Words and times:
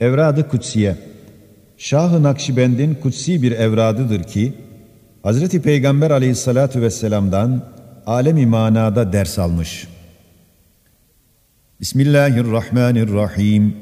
Evradı 0.00 0.48
Kutsiye 0.48 0.96
Şah-ı 1.76 2.22
Nakşibend'in 2.22 2.94
kutsi 2.94 3.42
bir 3.42 3.52
evradıdır 3.52 4.22
ki, 4.22 4.52
Hazreti 5.22 5.62
Peygamber 5.62 6.10
aleyhissalatu 6.10 6.80
vesselam'dan 6.80 7.62
alemi 8.06 8.46
manada 8.46 9.12
ders 9.12 9.38
almış. 9.38 9.88
Bismillahirrahmanirrahim. 11.80 13.76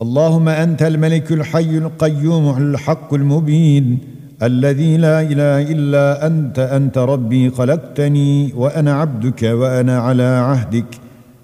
Allahümme 0.00 0.52
entel 0.52 0.96
melikül 0.96 1.40
hayyul 1.40 1.90
kayyumuhul 1.98 2.74
hakkul 2.74 3.24
mubin. 3.24 4.16
الذي 4.42 4.96
لا 4.96 5.20
اله 5.20 5.58
الا 5.74 6.26
انت 6.26 6.58
انت 6.58 6.96
ربي 6.98 7.50
خلقتني 7.50 8.52
وانا 8.60 8.92
عبدك 9.00 9.42
وانا 9.42 9.98
على 9.98 10.22
عهدك 10.22 10.90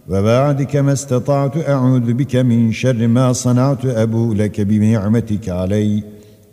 وبعدك 0.10 0.76
ما 0.76 0.94
استطعت 0.94 1.70
أعوذ 1.70 2.14
بك 2.14 2.36
من 2.36 2.71
شر 2.71 3.08
ما 3.08 3.34
صنعت 3.34 3.86
أبو 3.86 4.34
لك 4.34 4.62
بنعمتك 4.62 5.50
علي. 5.50 6.04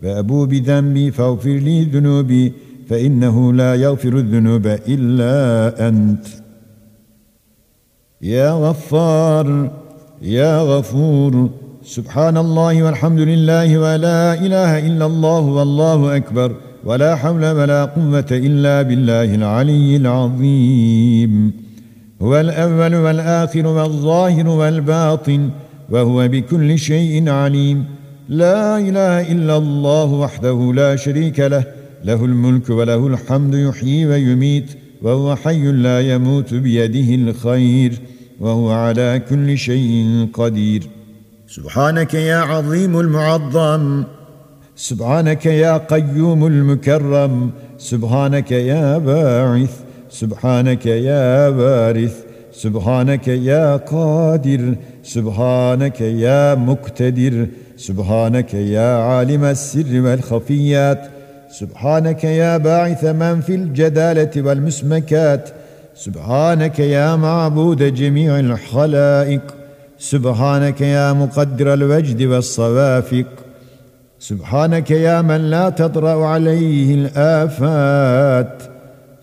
وأبو 0.02 0.46
بذنبي 0.46 1.10
فاغفر 1.10 1.50
لي 1.50 1.84
ذنوبي 1.84 2.52
فإنه 2.88 3.52
لا 3.52 3.74
يغفر 3.74 4.18
الذنوب 4.18 4.66
إلا 4.66 5.88
أنت. 5.88 6.26
يا 8.22 8.50
غفار 8.50 9.70
يا 10.22 10.60
غفور 10.60 11.50
سبحان 11.84 12.36
الله 12.36 12.82
والحمد 12.82 13.20
لله 13.20 13.78
ولا 13.78 14.34
إله 14.34 14.86
إلا 14.86 15.06
الله 15.06 15.40
والله 15.40 16.16
أكبر 16.16 16.56
ولا 16.84 17.16
حول 17.16 17.44
ولا 17.50 17.84
قوة 17.84 18.30
إلا 18.30 18.82
بالله 18.82 19.34
العلي 19.34 19.96
العظيم. 19.96 21.63
هو 22.24 22.40
الأول 22.40 22.94
والآخر 22.94 23.66
والظاهر 23.66 24.48
والباطن 24.48 25.50
وهو 25.90 26.28
بكل 26.28 26.78
شيء 26.78 27.28
عليم. 27.30 27.84
لا 28.28 28.78
إله 28.78 29.32
إلا 29.32 29.56
الله 29.56 30.04
وحده 30.04 30.72
لا 30.74 30.96
شريك 30.96 31.40
له 31.40 31.64
له 32.04 32.24
الملك 32.24 32.70
وله 32.70 33.06
الحمد 33.06 33.54
يحيي 33.54 34.06
ويميت 34.06 34.68
وهو 35.02 35.36
حي 35.36 35.72
لا 35.72 36.00
يموت 36.00 36.54
بيده 36.54 37.14
الخير 37.14 37.92
وهو 38.40 38.70
على 38.72 39.22
كل 39.30 39.58
شيء 39.58 40.28
قدير. 40.32 40.82
سبحانك 41.48 42.14
يا 42.14 42.36
عظيم 42.36 43.00
المعظم. 43.00 44.04
سبحانك 44.76 45.46
يا 45.46 45.76
قيوم 45.76 46.46
المكرم. 46.46 47.50
سبحانك 47.78 48.52
يا 48.52 48.98
باعث. 48.98 49.83
سبحانك 50.20 50.86
يا 50.86 51.48
وارث 51.48 52.16
سبحانك 52.52 53.28
يا 53.28 53.76
قادر 53.76 54.74
سبحانك 55.02 56.00
يا 56.00 56.54
مقتدر 56.54 57.46
سبحانك 57.76 58.54
يا 58.54 58.96
عالم 58.96 59.44
السر 59.44 60.00
والخفيات 60.00 61.02
سبحانك 61.50 62.24
يا 62.24 62.56
باعث 62.56 63.04
من 63.04 63.40
في 63.40 63.54
الجدالة 63.54 64.30
والمسمكات 64.36 65.48
سبحانك 65.94 66.78
يا 66.78 67.16
معبود 67.16 67.94
جميع 67.94 68.38
الخلائق 68.40 69.54
سبحانك 69.98 70.80
يا 70.80 71.12
مقدر 71.12 71.74
الوجد 71.74 72.22
والصوافق 72.22 73.26
سبحانك 74.18 74.90
يا 74.90 75.22
من 75.22 75.50
لا 75.50 75.68
تطرأ 75.70 76.26
عليه 76.26 76.94
الآفات. 76.94 78.73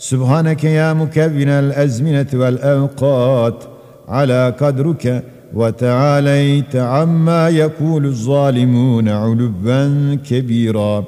سبحانك 0.02 0.64
يا 0.64 0.94
مكون 0.94 1.50
الأزمنة 1.50 2.28
والأوقات 2.34 3.64
على 4.08 4.54
قدرك 4.60 5.24
وتعاليت 5.54 6.76
عما 6.76 7.50
يقول 7.50 8.06
الظالمون 8.06 9.10
علوا 9.10 10.16
كبيرا. 10.30 11.04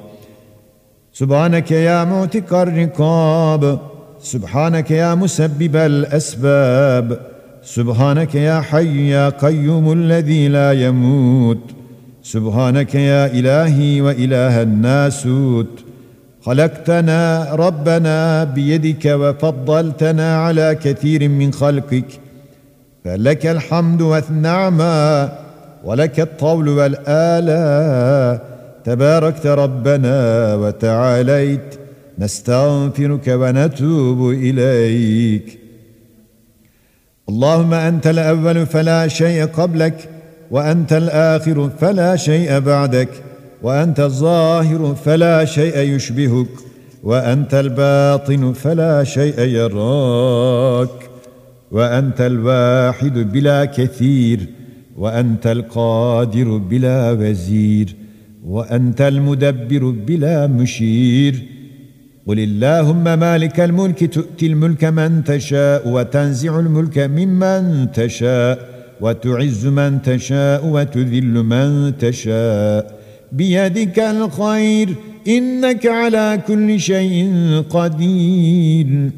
سبحانك 1.12 1.70
يا 1.70 2.04
معتق 2.04 2.54
الرقاب 2.54 3.78
سبحانك 4.20 4.90
يا 4.90 5.14
مسبب 5.14 5.76
الأسباب 5.76 7.18
سبحانك 7.62 8.34
يا 8.34 8.60
حي 8.60 9.08
يا 9.10 9.28
قيوم 9.28 9.92
الذي 9.92 10.48
لا 10.48 10.72
يموت 10.72 11.64
سبحانك 12.22 12.94
يا 12.94 13.26
إلهي 13.26 14.00
وإله 14.00 14.62
الناسوت. 14.62 15.84
خلقتنا 16.44 17.48
ربنا 17.54 18.44
بيدك 18.44 19.04
وفضلتنا 19.06 20.36
على 20.36 20.78
كثير 20.82 21.28
من 21.28 21.52
خلقك. 21.52 22.04
فلك 23.04 23.46
الحمد 23.46 24.02
والنعمة 24.02 25.28
ولك 25.84 26.20
الطول 26.20 26.68
والآلاء 26.68 28.40
تباركت 28.84 29.46
ربنا 29.46 30.18
وتعاليت. 30.54 31.78
نستغفرك 32.18 33.26
ونتوب 33.28 34.30
إليك. 34.30 35.58
اللهم 37.28 37.74
أنت 37.74 38.06
الأول 38.06 38.66
فلا 38.66 39.08
شيء 39.08 39.46
قبلك 39.46 40.08
وأنت 40.50 40.92
الآخر 40.92 41.70
فلا 41.80 42.16
شيء 42.16 42.58
بعدك. 42.58 43.08
وأنت 43.64 44.00
الظاهر 44.00 44.94
فلا 44.94 45.44
شيء 45.44 45.78
يشبهك 45.78 46.48
وأنت 47.02 47.54
الباطن 47.54 48.52
فلا 48.52 49.04
شيء 49.04 49.40
يراك 49.40 51.10
وأنت 51.70 52.20
الواحد 52.20 53.18
بلا 53.32 53.64
كثير 53.64 54.40
وأنت 54.98 55.46
القادر 55.46 56.56
بلا 56.56 57.12
وزير 57.12 57.94
وأنت 58.46 59.00
المدبر 59.00 59.90
بلا 59.90 60.46
مشير. 60.46 61.34
قل 62.26 62.38
اللهم 62.38 63.04
مالك 63.18 63.60
الملك 63.60 64.14
تؤتي 64.14 64.46
الملك 64.46 64.84
من 64.84 65.24
تشاء 65.24 65.88
وتنزع 65.88 66.58
الملك 66.58 66.98
ممن 66.98 67.92
تشاء 67.92 68.58
وتعز 69.00 69.66
من 69.66 70.02
تشاء 70.02 70.66
وتذل 70.66 71.42
من 71.42 71.98
تشاء. 71.98 73.03
بيدك 73.34 73.98
الخير 73.98 74.94
إنك 75.28 75.86
على 75.86 76.40
كل 76.48 76.80
شيء 76.80 77.32
قدير. 77.70 79.10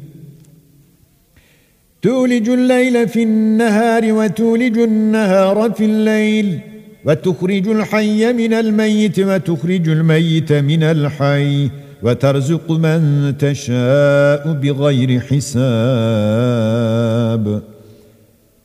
تولج 2.01 2.49
الليل 2.49 3.07
في 3.07 3.23
النهار 3.23 4.13
وتولج 4.13 4.77
النهار 4.77 5.71
في 5.71 5.85
الليل 5.85 6.59
وتخرج 7.05 7.67
الحي 7.67 8.33
من 8.33 8.53
الميت 8.53 9.19
وتخرج 9.19 9.89
الميت 9.89 10.53
من 10.53 10.83
الحي 10.83 11.69
وترزق 12.03 12.71
من 12.71 13.33
تشاء 13.37 14.53
بغير 14.53 15.19
حساب. 15.19 15.57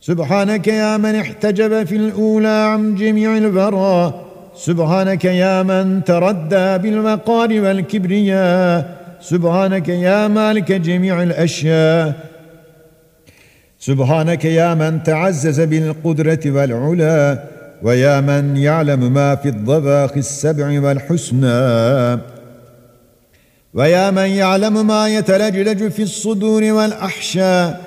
سبحانك 0.00 0.68
يا 0.68 0.96
من 0.96 1.14
احتجب 1.14 1.86
في 1.86 1.96
الأولى 1.96 2.48
عن 2.48 2.94
جميع 2.94 3.36
البراء 3.36 4.31
سبحانك 4.54 5.24
يا 5.24 5.62
من 5.62 6.04
تردى 6.04 6.78
بالوقار 6.78 7.60
والكبرياء. 7.60 9.02
سبحانك 9.20 9.88
يا 9.88 10.28
مالك 10.28 10.72
جميع 10.72 11.22
الأشياء. 11.22 12.12
سبحانك 13.78 14.44
يا 14.44 14.74
من 14.74 15.02
تعزز 15.02 15.60
بالقدرة 15.60 16.40
والعلا. 16.46 17.42
ويا 17.82 18.20
من 18.20 18.56
يعلم 18.56 19.12
ما 19.12 19.34
في 19.34 19.48
الضباخ 19.48 20.10
السبع 20.16 20.80
والحسنى. 20.80 22.20
ويا 23.74 24.10
من 24.10 24.26
يعلم 24.26 24.86
ما 24.86 25.08
يتلجلج 25.08 25.88
في 25.88 26.02
الصدور 26.02 26.62
والاحشاء 26.72 27.80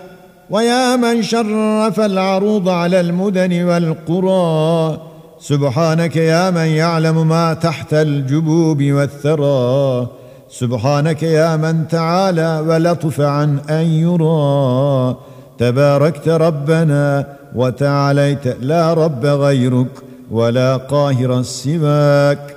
ويا 0.49 0.95
من 0.95 1.23
شرف 1.23 1.99
العروض 1.99 2.69
على 2.69 2.99
المدن 2.99 3.63
والقرى. 3.63 5.14
سبحانك 5.47 6.15
يا 6.15 6.49
من 6.49 6.65
يعلم 6.65 7.27
ما 7.27 7.53
تحت 7.53 7.93
الجبوب 7.93 8.83
والثرى. 8.83 10.07
سبحانك 10.49 11.23
يا 11.23 11.55
من 11.55 11.87
تعالى 11.87 12.63
ولطف 12.67 13.21
عن 13.21 13.59
أن 13.69 13.85
يرى. 13.85 15.17
تباركت 15.57 16.29
ربنا 16.29 17.27
وتعاليت 17.55 18.47
لا 18.61 18.93
رب 18.93 19.25
غيرك 19.25 19.87
ولا 20.31 20.77
قاهر 20.77 21.41
سواك. 21.41 22.55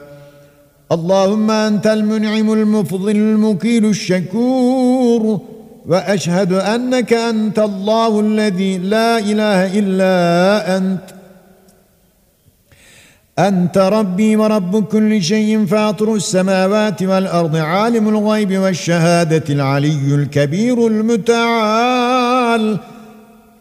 اللهم 0.92 1.50
أنت 1.50 1.86
المنعم 1.86 2.52
المفضل 2.52 3.10
المكيل 3.10 3.84
الشكور. 3.84 5.40
وأشهد 5.88 6.52
أنك 6.52 7.12
أنت 7.12 7.58
الله 7.58 8.20
الذي 8.20 8.78
لا 8.78 9.18
إله 9.18 9.78
إلا 9.78 10.76
أنت. 10.76 11.17
أنت 13.38 13.78
ربي 13.78 14.36
ورب 14.36 14.84
كل 14.84 15.22
شيء 15.22 15.66
فاطر 15.66 16.14
السماوات 16.14 17.02
والأرض 17.02 17.56
عالم 17.56 18.08
الغيب 18.08 18.58
والشهادة 18.58 19.44
العلي 19.50 20.14
الكبير 20.14 20.86
المتعال. 20.86 22.78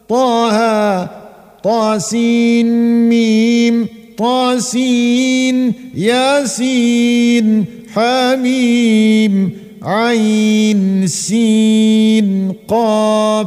طه 0.08 1.08
طاسين 1.62 2.66
ميم 3.08 3.88
طاسين 4.18 5.74
ياسين 5.94 7.64
حميم 7.94 9.50
عين 9.82 11.06
سين 11.06 12.52
قاف. 12.68 13.46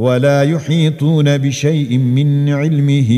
ولا 0.00 0.42
يحيطون 0.42 1.38
بشيء 1.38 1.98
من 1.98 2.48
علمه 2.48 3.10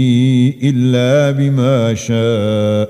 إلا 0.62 1.31
بما 1.31 1.94
شاء. 1.94 2.88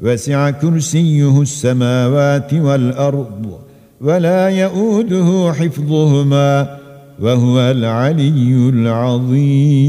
وسع 0.00 0.50
كرسيه 0.50 1.42
السماوات 1.42 2.54
والأرض 2.54 3.58
ولا 4.00 4.48
يئوده 4.48 5.52
حفظهما 5.52 6.78
وهو 7.20 7.60
العلي 7.60 8.70
العظيم. 8.74 9.84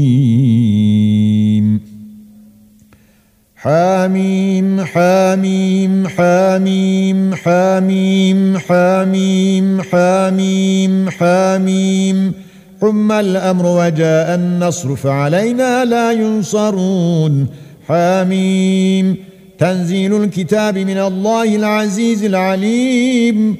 حاميم 3.56 4.80
حاميم 4.84 6.08
حاميم 6.08 7.34
حاميم 7.34 8.58
حاميم 8.58 9.82
حاميم 9.82 11.10
حاميم 11.10 12.45
حم 12.86 13.12
الامر 13.12 13.66
وجاء 13.66 14.34
النصر 14.34 14.96
فعلينا 14.96 15.84
لا 15.84 16.12
ينصرون. 16.12 17.46
حاميم 17.88 19.16
تنزيل 19.58 20.22
الكتاب 20.22 20.78
من 20.78 20.98
الله 20.98 21.56
العزيز 21.56 22.24
العليم. 22.24 23.56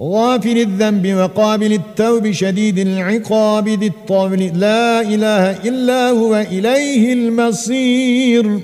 غافل 0.00 0.58
الذنب 0.58 1.14
وقابل 1.14 1.72
التوب 1.72 2.30
شديد 2.30 2.78
العقاب 2.78 3.68
ذي 3.68 3.86
الطول. 3.86 4.38
لا 4.38 5.00
اله 5.00 5.50
الا 5.50 6.10
هو 6.10 6.36
اليه 6.36 7.12
المصير. 7.12 8.60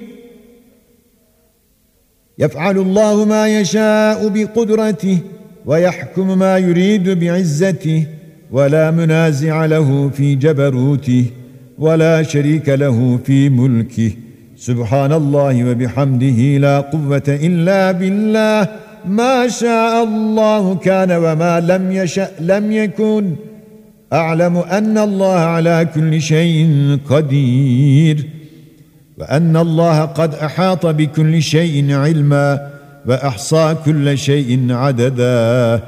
يفعل 2.38 2.79
الله 2.79 3.25
ما 3.25 3.61
يشاء 3.61 4.29
بقدرته 4.29 5.19
ويحكم 5.67 6.38
ما 6.38 6.58
يريد 6.58 7.11
بعزته. 7.11 8.06
ولا 8.54 8.90
منازع 8.90 9.64
له 9.64 10.08
في 10.08 10.34
جبروته 10.34 11.24
ولا 11.78 12.22
شريك 12.22 12.68
له 12.68 13.18
في 13.26 13.48
ملكه. 13.48 14.10
سبحان 14.56 15.12
الله 15.12 15.70
وبحمده 15.70 16.58
لا 16.58 16.80
قوة 16.80 17.22
إلا 17.28 17.92
بالله. 17.92 18.68
ما 19.06 19.48
شاء 19.48 20.04
الله 20.04 20.74
كان 20.74 21.12
وما 21.12 21.60
لم 21.60 21.92
يشأ 21.92 22.28
لم 22.40 22.72
يكن. 22.72 23.34
أعلم 24.12 24.56
أن 24.56 24.98
الله 24.98 25.38
على 25.38 25.88
كل 25.94 26.20
شيء 26.20 26.98
قدير. 27.10 28.26
وأن 29.18 29.56
الله 29.56 30.00
قد 30.00 30.34
أحاط 30.34 30.86
بكل 30.86 31.42
شيء 31.42 31.94
علما. 31.94 32.70
وأحصى 33.06 33.76
كل 33.84 34.18
شيء 34.18 34.72
عددا. 34.72 35.82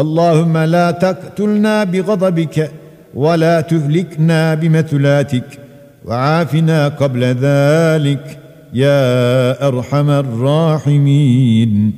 اللهم 0.00 0.58
لا 0.58 0.90
تقتلنا 0.90 1.84
بغضبك 1.84 2.70
ولا 3.14 3.60
تهلكنا 3.60 4.54
بمثلاتك 4.54 5.60
وعافنا 6.04 6.88
قبل 6.88 7.24
ذلك 7.24 8.38
يا 8.74 9.68
أرحم 9.68 10.10
الراحمين. 10.10 11.92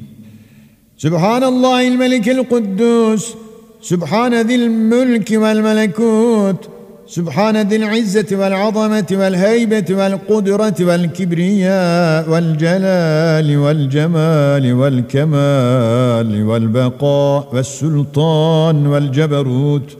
سبحان 0.98 1.44
الله 1.44 1.88
الملك 1.88 2.28
القدوس 2.28 3.34
سبحان 3.82 4.34
ذي 4.34 4.54
الملك 4.54 5.30
والملكوت 5.30 6.68
سبحان 7.08 7.56
ذي 7.56 7.76
العزة 7.76 8.26
والعظمة 8.32 9.06
والهيبة 9.12 9.84
والقدرة 9.90 10.74
والكبرياء 10.80 12.30
والجلال 12.30 13.56
والجمال 13.56 14.72
والكمال 14.72 16.44
والبقاء 16.44 17.48
والسلطان 17.54 18.86
والجبروت. 18.86 19.96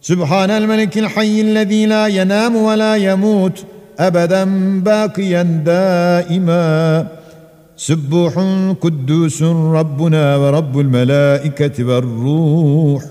سبحان 0.00 0.50
الملك 0.50 0.98
الحي 0.98 1.40
الذي 1.40 1.86
لا 1.86 2.06
ينام 2.06 2.56
ولا 2.56 2.96
يموت 2.96 3.64
أبدا 3.98 4.44
باقيا 4.80 5.42
دائما. 5.42 7.06
سبوح 7.76 8.34
قدوس 8.80 9.42
ربنا 9.78 10.36
ورب 10.36 10.80
الملائكة 10.80 11.84
والروح. 11.84 13.02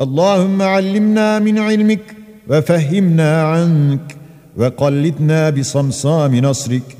اللهم 0.00 0.62
علمنا 0.62 1.38
من 1.38 1.58
علمك 1.58 2.25
وفهمنا 2.48 3.42
عنك 3.42 4.16
وقلدنا 4.56 5.50
بصمصام 5.50 6.36
نصرك. 6.36 6.96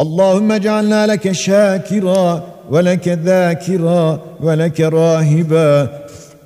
اللهم 0.00 0.52
اجعلنا 0.52 1.06
لك 1.06 1.32
شاكرا 1.32 2.44
ولك 2.70 3.08
ذاكرا 3.08 4.20
ولك 4.40 4.80
راهبا 4.80 5.88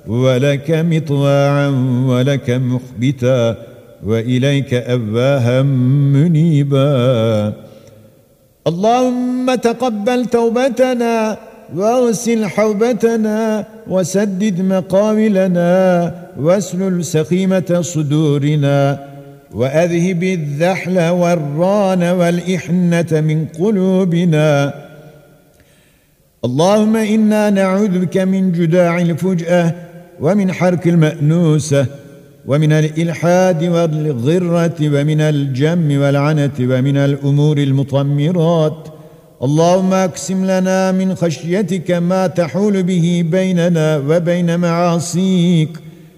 ولك 0.07 0.71
مطواعا 0.71 1.67
ولك 2.07 2.49
مخبتا 2.49 3.57
وإليك 4.05 4.73
أباها 4.73 5.61
منيبا. 5.61 7.53
اللهم 8.67 9.55
تقبل 9.55 10.25
توبتنا 10.25 11.37
واغسل 11.75 12.45
حوبتنا 12.45 13.65
وسدد 13.87 14.61
مقاولنا 14.61 16.13
واسلل 16.39 17.05
سخيمة 17.05 17.79
صدورنا 17.81 19.09
وأذهب 19.53 20.23
الذحل 20.23 21.09
والران 21.09 22.03
والإحنة 22.03 23.07
من 23.11 23.45
قلوبنا. 23.59 24.73
اللهم 26.45 26.95
إنا 26.95 27.49
نعوذ 27.49 27.99
بك 27.99 28.17
من 28.17 28.51
جداع 28.51 28.97
الفجأة 28.97 29.75
ومن 30.21 30.51
حرك 30.51 30.87
المأنوسة 30.87 31.85
ومن 32.45 32.71
الإلحاد 32.71 33.63
والغرة 33.63 34.75
ومن 34.81 35.21
الجم 35.21 36.01
والعنه 36.01 36.57
ومن 36.59 36.97
الأمور 36.97 37.57
المطمرات. 37.57 38.98
اللهم 39.43 39.93
اقسم 39.93 40.45
لنا 40.45 40.91
من 40.91 41.15
خشيتك 41.15 41.91
ما 41.91 42.27
تحول 42.27 42.83
به 42.83 43.25
بيننا 43.31 43.97
وبين 43.97 44.59
معاصيك 44.59 45.69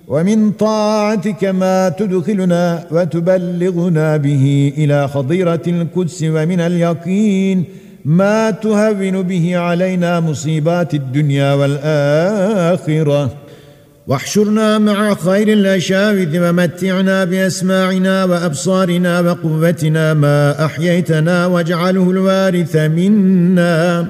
ومن 0.07 0.51
طاعتك 0.51 1.45
ما 1.45 1.89
تدخلنا 1.89 2.87
وتبلغنا 2.91 4.17
به 4.17 4.73
إلى 4.77 5.09
حضيره 5.09 5.61
القدس 5.67 6.23
ومن 6.23 6.59
اليقين 6.59 7.63
ما 8.05 8.51
تهون 8.51 9.21
به 9.21 9.57
علينا 9.57 10.19
مصيبات 10.19 10.93
الدنيا 10.93 11.53
والآخرة. 11.53 13.40
واحشرنا 14.07 14.77
مع 14.77 15.13
خير 15.13 15.47
الاشاوذ 15.47 16.49
ومتعنا 16.49 17.23
بأسماعنا 17.25 18.23
وأبصارنا 18.23 19.19
وقوتنا 19.19 20.13
ما 20.13 20.65
أحييتنا 20.65 21.45
واجعله 21.45 22.11
الوارث 22.11 22.75
منا. 22.75 24.07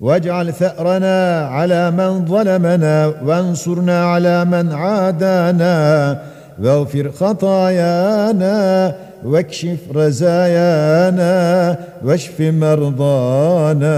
واجعل 0.00 0.52
ثأرنا 0.52 1.46
على 1.46 1.90
من 1.90 2.26
ظلمنا 2.26 3.06
وانصرنا 3.24 4.04
على 4.04 4.44
من 4.44 4.72
عادانا. 4.72 6.20
واغفر 6.62 7.10
خطايانا 7.12 8.94
واكشف 9.24 9.78
رزايانا 9.94 11.76
واشف 12.04 12.40
مرضانا 12.40 13.96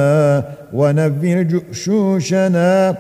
ونفر 0.73 1.43
جؤشوشنا 1.43 2.97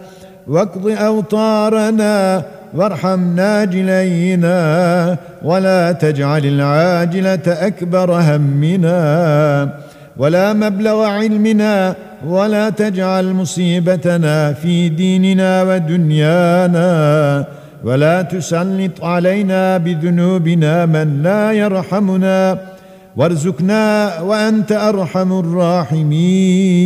واقض 0.48 0.86
أوطارنا 0.88 2.42
وارحم 2.74 3.36
ناجلينا 3.36 5.16
ولا 5.44 5.92
تجعل 5.92 6.46
العاجلة 6.46 7.42
أكبر 7.46 8.12
همنا 8.20 9.68
ولا 10.16 10.52
مبلغ 10.52 11.04
علمنا 11.04 11.94
ولا 12.26 12.70
تجعل 12.70 13.32
مصيبتنا 13.32 14.52
في 14.52 14.88
ديننا 14.88 15.62
ودنيانا 15.62 17.44
ولا 17.84 18.22
تسلط 18.22 19.04
علينا 19.04 19.76
بذنوبنا 19.76 20.86
من 20.86 21.22
لا 21.22 21.52
يرحمنا 21.52 22.58
وارزقنا 23.16 24.20
وأنت 24.20 24.72
أرحم 24.72 25.32
الراحمين 25.38 26.78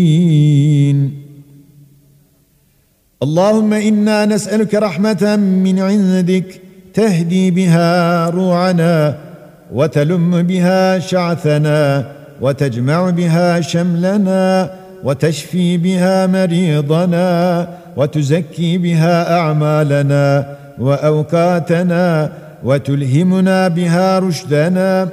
اللهم 3.23 3.73
إنا 3.73 4.25
نسألك 4.27 4.75
رحمة 4.75 5.37
من 5.37 5.79
عندك 5.79 6.61
تهدي 6.95 7.51
بها 7.51 8.29
روعنا 8.29 9.17
وتلم 9.73 10.43
بها 10.43 10.99
شعثنا 10.99 12.07
وتجمع 12.41 13.11
بها 13.11 13.61
شملنا 13.61 14.71
وتشفي 15.05 15.77
بها 15.77 16.27
مريضنا 16.27 17.69
وتزكي 17.97 18.79
بها 18.79 19.39
أعمالنا 19.39 20.57
وأوقاتنا 20.79 22.33
وتلهمنا 22.65 23.69
بها 23.69 24.19
رشدنا. 24.19 25.09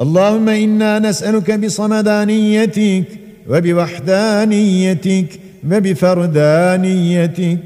اللهم 0.00 0.48
إنا 0.48 0.98
نسألك 0.98 1.50
بصمدانيتك 1.50 3.04
وبوحدانيتك 3.50 5.45
وبفردانيتك 5.72 7.58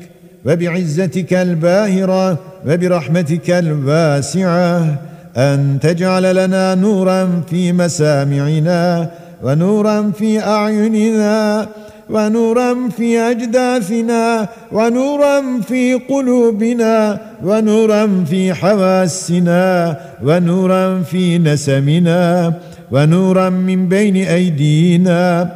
وبعزتك 0.46 1.34
الباهرة 1.34 2.38
وبرحمتك 2.66 3.50
الواسعة 3.50 4.98
أن 5.36 5.78
تجعل 5.82 6.36
لنا 6.36 6.74
نورا 6.74 7.42
في 7.50 7.72
مسامعنا 7.72 9.10
ونورا 9.42 10.10
في 10.18 10.40
أعيننا 10.44 11.68
ونورا 12.10 12.76
في 12.96 13.18
أجداثنا 13.18 14.48
ونورا 14.72 15.60
في 15.68 15.94
قلوبنا 15.94 17.18
ونورا 17.44 18.24
في 18.30 18.54
حواسنا 18.54 19.96
ونورا 20.24 21.02
في 21.02 21.38
نسمنا 21.38 22.54
ونورا 22.90 23.48
من 23.50 23.88
بين 23.88 24.16
أيدينا 24.16 25.50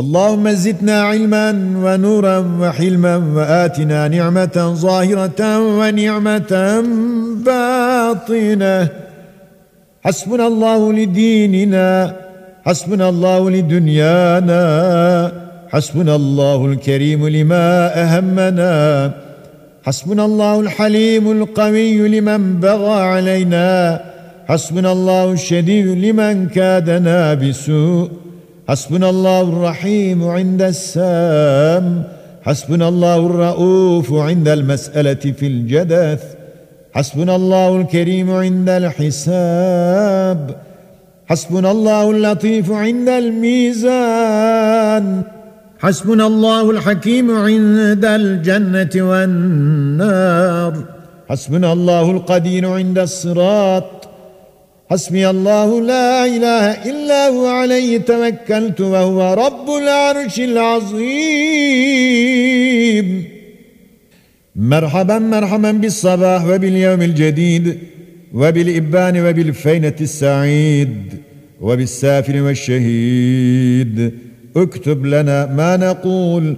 اللهم 0.00 0.50
زدنا 0.50 1.02
علما 1.02 1.46
ونورا 1.84 2.38
وحلما 2.60 3.16
وآتنا 3.36 4.08
نعمة 4.08 4.56
ظاهرة 4.84 5.40
ونعمة 5.78 6.52
باطنة. 7.46 8.88
حسبنا 10.04 10.46
الله 10.46 10.92
لديننا 10.92 12.16
حسبنا 12.64 13.08
الله 13.08 13.50
لدنيانا 13.50 14.62
حسبنا 15.72 16.14
الله 16.16 16.66
الكريم 16.66 17.28
لما 17.28 17.66
أهمنا 18.02 18.74
حسبنا 19.84 20.24
الله 20.24 20.60
الحليم 20.60 21.24
القوي 21.30 22.08
لمن 22.08 22.60
بغى 22.60 23.00
علينا 23.12 24.00
حسبنا 24.48 24.92
الله 24.92 25.32
الشديد 25.32 25.86
لمن 26.04 26.48
كادنا 26.48 27.34
بسوء. 27.34 28.10
حسبنا 28.70 29.10
الله 29.10 29.40
الرحيم 29.40 30.24
عند 30.24 30.62
السام 30.62 32.02
حسبنا 32.42 32.88
الله 32.88 33.26
الرؤوف 33.26 34.12
عند 34.12 34.48
المسألة 34.48 35.14
في 35.14 35.46
الجدث 35.46 36.22
حسبنا 36.94 37.36
الله 37.36 37.76
الكريم 37.80 38.30
عند 38.30 38.68
الحساب 38.68 40.50
حسبنا 41.26 41.70
الله 41.70 42.10
اللطيف 42.10 42.70
عند 42.70 43.08
الميزان 43.08 44.42
حسبنا 45.78 46.26
الله 46.26 46.70
الحكيم 46.70 47.30
عند 47.30 48.04
الجنة 48.04 49.10
والنار 49.10 50.74
حسبنا 51.28 51.72
الله 51.72 52.10
القدير 52.10 52.68
عند 52.68 52.98
الصراط 52.98 53.99
حسبي 54.90 55.30
الله 55.30 55.80
لا 55.80 56.26
إله 56.26 56.66
إلا 56.90 57.28
هو 57.28 57.46
عليه 57.46 57.98
توكلت 57.98 58.80
وهو 58.80 59.34
رب 59.34 59.70
العرش 59.82 60.40
العظيم. 60.40 61.08
مرحبا 64.56 65.18
مرحبا 65.18 65.72
بالصباح 65.72 66.44
وباليوم 66.44 67.02
الجديد 67.02 67.78
وبالإبان 68.34 69.26
وبالفينة 69.26 69.94
السعيد 70.00 71.14
وبالسافر 71.60 72.42
والشهيد. 72.42 74.14
اكتب 74.56 75.06
لنا 75.06 75.46
ما 75.46 75.76
نقول 75.76 76.56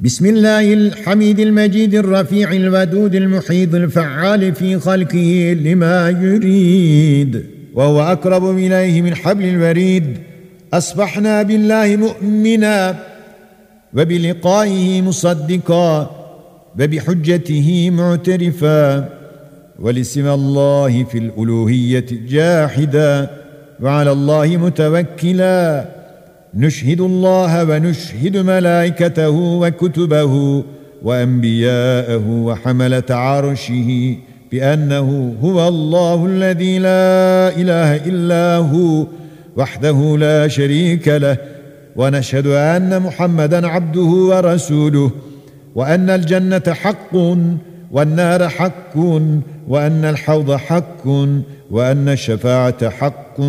بسم 0.00 0.26
الله 0.26 0.72
الحميد 0.72 1.40
المجيد 1.40 1.94
الرفيع 1.94 2.52
الودود 2.52 3.14
المحيط 3.14 3.74
الفعال 3.74 4.54
في 4.54 4.78
خلقه 4.78 5.56
لما 5.62 6.10
يريد 6.10 7.46
وهو 7.74 8.02
أقرب 8.02 8.58
إليه 8.58 9.02
من 9.02 9.14
حبل 9.14 9.44
الوريد 9.44 10.18
أصبحنا 10.72 11.42
بالله 11.42 11.96
مؤمنا 11.96 12.96
وبلقائه 13.94 15.02
مصدقا 15.02 16.10
وبحجته 16.80 17.90
معترفا 17.90 19.08
ولسم 19.78 20.26
الله 20.26 21.04
في 21.04 21.18
الالوهيه 21.18 22.06
جاحدا 22.28 23.30
وعلى 23.80 24.12
الله 24.12 24.56
متوكلا 24.56 25.95
نشهد 26.56 27.00
الله 27.00 27.64
ونشهد 27.64 28.36
ملائكته 28.36 29.30
وكتبه 29.30 30.64
وأنبياءه 31.02 32.28
وحملة 32.28 33.02
عرشه 33.10 34.16
بأنه 34.52 35.34
هو 35.42 35.68
الله 35.68 36.26
الذي 36.26 36.78
لا 36.78 37.48
إله 37.56 37.96
إلا 37.96 38.56
هو 38.56 39.06
وحده 39.56 40.16
لا 40.18 40.48
شريك 40.48 41.08
له 41.08 41.36
ونشهد 41.96 42.46
أن 42.46 43.02
محمدا 43.02 43.66
عبده 43.66 44.00
ورسوله 44.00 45.10
وأن 45.74 46.10
الجنة 46.10 46.62
حق 46.68 47.16
والنار 47.90 48.48
حق 48.48 48.96
وأن 49.68 50.04
الحوض 50.04 50.56
حق 50.56 51.06
وأن 51.70 52.08
الشفاعة 52.08 52.90
حق 52.90 53.40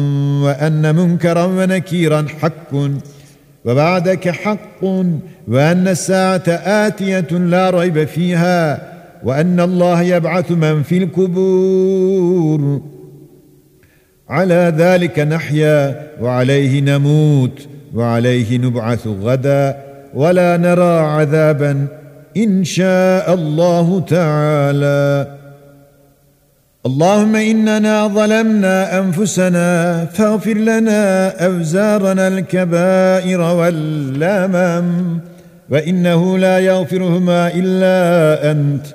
وأن 0.41 0.95
منكرا 0.95 1.43
ونكيرا 1.43 2.25
حق. 2.41 2.75
وبعدك 3.65 4.29
حق 4.29 4.83
وأن 5.47 5.87
الساعة 5.87 6.43
آتية 6.87 7.37
لا 7.37 7.69
ريب 7.69 8.03
فيها 8.03 8.81
وأن 9.23 9.59
الله 9.59 10.01
يبعث 10.01 10.51
من 10.51 10.83
في 10.83 10.97
القبور. 10.97 12.81
على 14.29 14.73
ذلك 14.77 15.19
نحيا 15.19 16.07
وعليه 16.21 16.81
نموت 16.81 17.67
وعليه 17.95 18.57
نبعث 18.57 19.07
غدا 19.07 19.77
ولا 20.13 20.57
نرى 20.57 20.99
عذابا 20.99 21.87
إن 22.37 22.63
شاء 22.63 23.33
الله 23.33 23.99
تعالى. 23.99 25.27
اللهم 26.85 27.35
إننا 27.35 28.07
ظلمنا 28.07 28.99
أنفسنا 28.99 30.05
فاغفر 30.05 30.53
لنا 30.53 31.29
أوزارنا 31.45 32.27
الكبائر 32.27 33.41
واللامم 33.41 35.19
وإنه 35.69 36.37
لا 36.37 36.59
يغفرهما 36.59 37.51
إلا 37.55 38.51
أنت. 38.51 38.85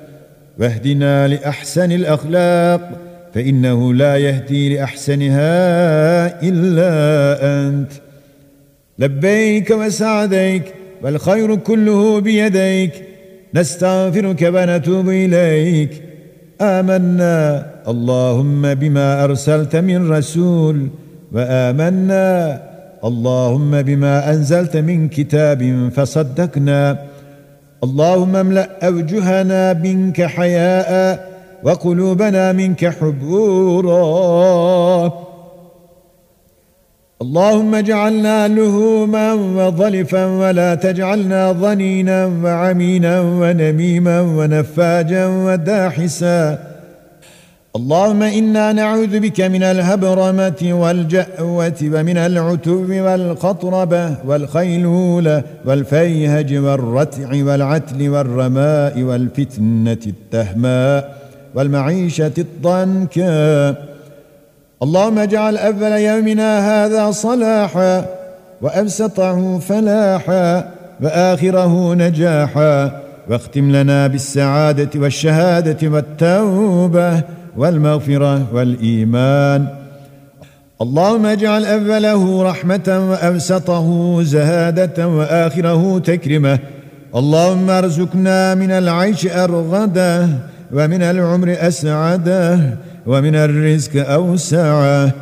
واهدنا 0.58 1.28
لأحسن 1.28 1.92
الأخلاق 1.92 2.90
فإنه 3.34 3.94
لا 3.94 4.16
يهدي 4.16 4.76
لأحسنها 4.76 6.42
إلا 6.42 6.84
أنت. 7.42 7.92
لبيك 8.99 9.70
وسعديك 9.70 10.75
والخير 11.02 11.56
كله 11.56 12.20
بيديك. 12.20 13.12
نستغفرك 13.54 14.50
ونتوب 14.54 15.09
إليك. 15.09 16.02
آمنا. 16.61 17.66
اللهم 17.88 18.75
بما 18.75 19.25
أرسلت 19.25 19.76
من 19.76 20.12
رسول 20.12 20.88
وآمنا. 21.32 22.62
اللهم 23.04 23.82
بما 23.82 24.30
أنزلت 24.30 24.76
من 24.76 25.09
كتاب 25.09 25.90
فصدقنا. 25.97 26.99
اللهم 27.85 28.37
املأ 28.37 28.68
أوجهنا 28.87 29.73
منك 29.73 30.23
حياء 30.23 31.28
وقلوبنا 31.62 32.52
منك 32.52 32.87
حبورا. 32.87 33.92
اللهم 37.22 37.74
اجعلنا 37.74 38.48
لهوما 38.48 39.32
وظلفا 39.32 40.24
ولا 40.26 40.74
تجعلنا 40.74 41.52
ظنينا 41.52 42.26
وعمينا 42.26 43.20
ونميما 43.20 44.20
ونفاجا 44.20 45.26
وداحسا. 45.26 46.58
اللهم 47.76 48.22
إنا 48.22 48.72
نعوذ 48.72 49.20
بك 49.20 49.40
من 49.40 49.62
الهبرمة 49.62 50.62
والجأوة 50.82 51.80
ومن 51.82 52.16
العتو 52.16 52.78
والقطربه 53.06 54.16
والخيلوله 54.28 55.42
والفيهج 55.66 56.54
والرتع 56.54 57.28
والعتل 57.46 58.08
والرماء 58.08 59.02
والفتنة 59.02 60.02
التهماء 60.06 61.16
والمعيشة 61.54 62.36
الضنكاء. 62.38 63.91
اللهم 64.82 65.18
اجعل 65.18 65.56
أول 65.56 65.92
يومنا 65.92 66.50
هذا 66.70 67.10
صلاحا 67.10 68.04
وأبسطه 68.62 69.58
فلاحا 69.58 70.70
وآخره 71.00 71.94
نجاحا 71.94 73.00
واختم 73.28 73.72
لنا 73.72 74.06
بالسعادة 74.06 75.00
والشهادة 75.00 75.88
والتوبة 75.88 77.22
والمغفرة 77.56 78.54
والإيمان. 78.54 79.66
اللهم 80.82 81.26
اجعل 81.26 81.64
أوله 81.64 82.42
رحمة 82.42 83.08
وأوسطه 83.10 84.18
زهادة 84.22 85.08
وآخره 85.08 85.98
تكرمة. 85.98 86.58
اللهم 87.14 87.70
ارزقنا 87.70 88.54
من 88.54 88.70
العيش 88.70 89.26
أرغده 89.26 90.28
ومن 90.72 91.02
العمر 91.02 91.56
أسعده 91.60 92.60
ومن 93.06 93.35
الرزق 93.35 94.11
أوسعه 94.11 95.12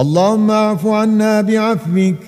اللهم 0.00 0.50
اعف 0.50 0.86
عنا 0.86 1.40
بعفوك 1.40 2.20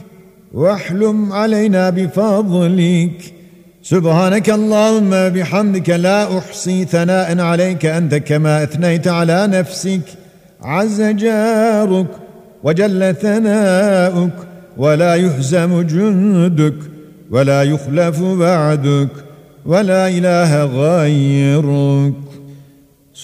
واحلم 0.54 1.32
علينا 1.32 1.90
بفضلك. 1.90 3.34
سبحانك 3.82 4.50
اللهم 4.50 5.10
بحمدك 5.10 5.90
لا 5.90 6.38
أحصي 6.38 6.84
ثناء 6.84 7.40
عليك 7.40 7.86
أنت 7.86 8.14
كما 8.14 8.62
أثنيت 8.62 9.08
على 9.08 9.46
نفسك. 9.46 10.00
عز 10.62 11.02
جارك 11.02 12.06
وجل 12.64 13.14
ثناؤك 13.14 14.36
ولا 14.76 15.14
يهزم 15.14 15.82
جندك 15.82 16.74
ولا 17.30 17.62
يخلف 17.62 18.22
بعدك 18.22 19.08
ولا 19.66 20.08
إله 20.08 20.64
غيرك. 20.64 22.27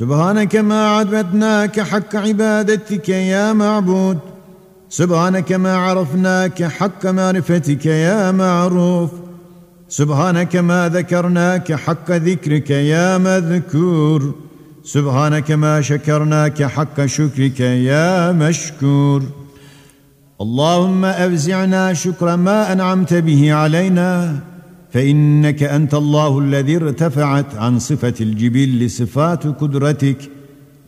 سبحانك 0.00 0.56
ما 0.56 0.88
عبدناك 0.88 1.80
حق 1.80 2.16
عبادتك 2.16 3.08
يا 3.08 3.52
معبود. 3.52 4.18
سبحانك 4.88 5.52
ما 5.52 5.76
عرفناك 5.76 6.62
حق 6.62 7.06
معرفتك 7.06 7.86
يا 7.86 8.30
معروف. 8.30 9.10
سبحانك 9.88 10.56
ما 10.56 10.88
ذكرناك 10.88 11.72
حق 11.72 12.10
ذكرك 12.10 12.70
يا 12.70 13.18
مذكور. 13.18 14.34
سبحانك 14.84 15.50
ما 15.50 15.80
شكرناك 15.80 16.62
حق 16.62 17.06
شكرك 17.06 17.60
يا 17.60 18.32
مشكور. 18.32 19.22
اللهم 20.40 21.04
أفزعنا 21.04 21.92
شكر 21.92 22.36
ما 22.36 22.72
أنعمت 22.72 23.14
به 23.14 23.52
علينا. 23.52 24.38
فإنك 24.94 25.62
أنت 25.62 25.94
الله 25.94 26.38
الذي 26.38 26.76
ارتفعت 26.76 27.54
عن 27.54 27.78
صفة 27.78 28.14
الجبل 28.20 28.90
صفات 28.90 29.46
قدرتك 29.46 30.16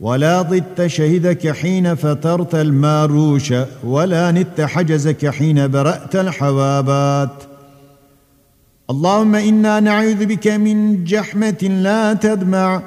ولا 0.01 0.41
ضدت 0.41 0.87
شهدك 0.87 1.51
حين 1.51 1.95
فطرت 1.95 2.55
الماروش 2.55 3.53
ولا 3.83 4.31
نت 4.31 4.61
حجزك 4.61 5.29
حين 5.29 5.67
برأت 5.67 6.15
الحوابات. 6.15 7.43
اللهم 8.89 9.35
إنا 9.35 9.79
نعوذ 9.79 10.25
بك 10.25 10.47
من 10.47 11.03
جحمة 11.03 11.63
لا 11.81 12.13
تدمع 12.13 12.81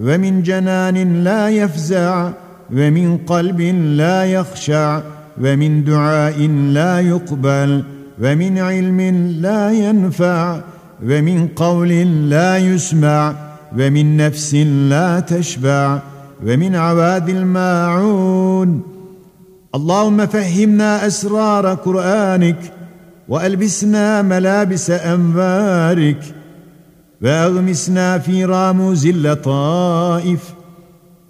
ومن 0.00 0.42
جنان 0.42 1.24
لا 1.24 1.48
يفزع 1.48 2.32
ومن 2.72 3.16
قلب 3.16 3.60
لا 4.00 4.24
يخشع 4.24 5.00
ومن 5.40 5.84
دعاء 5.84 6.38
لا 6.48 7.00
يقبل. 7.00 7.84
ومن 8.20 8.58
علم 8.58 9.00
لا 9.40 9.70
ينفع 9.72 10.60
ومن 11.04 11.48
قول 11.56 11.88
لا 12.30 12.58
يسمع 12.58 13.34
ومن 13.78 14.16
نفس 14.16 14.54
لا 14.54 15.20
تشبع 15.20 15.98
ومن 16.46 16.76
عواد 16.76 17.28
الماعون. 17.28 18.82
اللهم 19.74 20.26
فهمنا 20.26 21.06
أسرار 21.06 21.74
قرآنك 21.74 22.72
وألبسنا 23.28 24.22
ملابس 24.22 24.90
أنوارك 24.90 26.22
وأغمسنا 27.22 28.18
في 28.18 28.44
راموز 28.44 29.06
اللطائف 29.06 30.40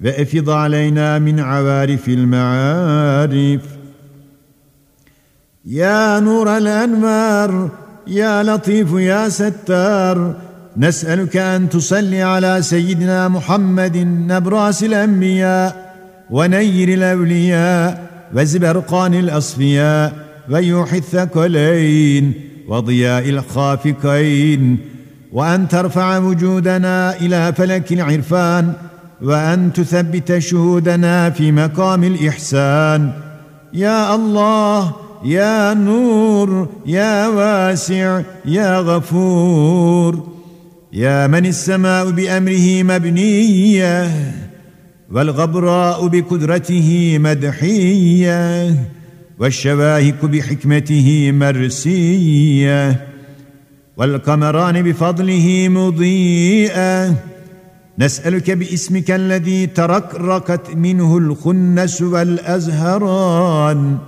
وأفض 0.05 0.51
علينا 0.51 1.19
من 1.19 1.41
عوارف 1.41 2.09
المعارف. 2.09 3.82
يا 5.67 6.21
نور 6.21 6.57
الأنوار 6.57 7.71
يا 8.07 8.43
لطيف 8.43 8.93
يا 8.93 9.29
ستار 9.29 10.35
نسألك 10.77 11.37
أن 11.37 11.69
تصلي 11.69 12.23
على 12.23 12.63
سيدنا 12.63 13.29
محمد 13.29 13.97
نبراس 13.97 14.85
الأنبياء 14.85 15.95
ونير 16.31 16.89
الأولياء 16.89 18.11
وزبرقان 18.35 19.15
الأصفياء 19.15 20.13
ويوحي 20.51 20.99
الثقلين 20.99 22.35
وضياء 22.69 23.29
الخافقين 23.29 24.79
وأن 25.33 25.69
ترفع 25.69 26.19
وجودنا 26.19 27.17
إلى 27.17 27.53
فلك 27.53 27.93
العرفان 27.93 28.73
وأن 29.23 29.73
تثبت 29.73 30.39
شهودنا 30.39 31.31
في 31.31 31.53
مقام 31.53 32.05
الإحسان. 32.05 33.13
يا 33.73 34.15
الله 34.15 34.93
يا 35.25 35.75
نور 35.75 36.69
يا 36.87 37.29
واسع 37.29 38.23
يا 38.45 38.79
غفور. 38.81 40.33
يا 40.93 41.27
من 41.27 41.47
السماء 41.47 42.11
بأمره 42.11 42.83
مبنية 42.83 44.11
والغبراء 45.13 46.07
بقدرته 46.07 47.19
مدحية 47.19 48.75
والشواهك 49.39 50.25
بحكمته 50.25 51.31
مرسية 51.33 53.07
والقمران 53.97 54.83
بفضله 54.83 55.69
مضيئة. 55.69 57.15
نسألك 57.99 58.51
باسمك 58.51 59.11
الذي 59.11 59.67
تركركت 59.67 60.77
منه 60.77 61.19
الخنس 61.19 62.03
والأزهران. 62.03 63.99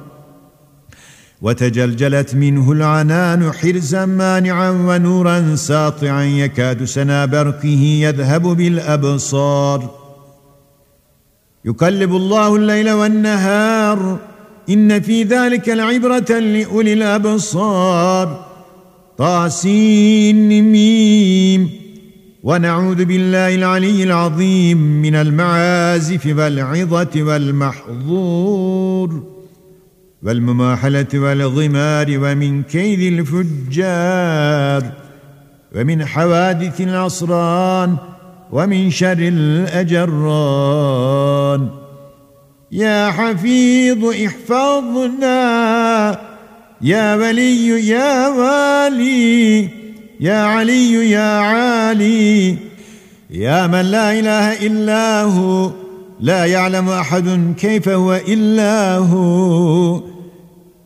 وتجلجلت 1.45 2.35
منه 2.35 2.73
العنان 2.73 3.53
حرزا 3.53 4.05
مانعا 4.07 4.71
ونورا 4.71 5.55
ساطعا 5.55 6.23
يكاد 6.23 6.85
سنا 6.85 7.25
برقه 7.25 7.79
يذهب 7.79 8.43
بالأبصار. 8.43 9.91
يقلب 11.65 12.17
الله 12.17 12.57
الليل 12.57 12.91
والنهار 12.91 14.19
إن 14.71 15.01
في 15.01 15.23
ذلك 15.23 15.69
لعبره 15.69 16.39
لأولي 16.39 16.93
الأبصار. 16.93 18.47
طاسين 19.19 20.73
ميم 20.73 21.71
ونعوذ 22.43 23.05
بالله 23.05 23.55
العلي 23.55 24.05
العظيم 24.05 24.79
من 24.79 25.15
المعازف 25.15 26.27
والعظة 26.27 27.23
والمحظور. 27.23 28.95
والمماحلة 30.25 31.07
والغمار 31.15 32.07
ومن 32.09 32.63
كيد 32.63 33.01
الفجار 33.13 34.93
ومن 35.77 36.05
حوادث 36.05 36.81
العصران 36.81 37.97
ومن 38.53 38.91
شر 38.91 39.19
الأجران. 39.19 40.49
يا 42.73 43.11
حفيظ 43.11 44.05
احفظنا 44.05 45.41
يا 46.83 47.15
ولي 47.15 47.89
يا 47.89 48.29
والي 48.29 49.69
يا 50.21 50.45
علي 50.45 51.11
يا 51.11 51.39
عالي. 51.39 52.57
يا 53.31 53.67
من 53.67 53.81
لا 53.81 54.19
إله 54.19 54.67
إلا 54.67 55.23
هو 55.23 55.71
لا 56.21 56.45
يعلم 56.45 56.89
أحد 56.89 57.55
كيف 57.59 57.89
هو 57.89 58.21
إلا 58.29 58.97
هو. 58.97 60.14